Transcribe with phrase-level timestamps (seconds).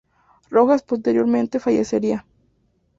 [0.49, 2.25] Rojas posteriormente fallecería.